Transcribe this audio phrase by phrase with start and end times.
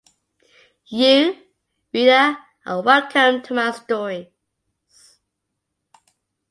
[0.87, 1.39] You,
[1.93, 4.25] reader, are welcome to my stories.